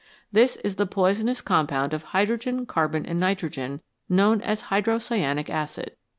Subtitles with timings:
[0.31, 5.91] This is the poisonous compound of hydrogen, carbon, and nitrogen known as hydrocyanic acid.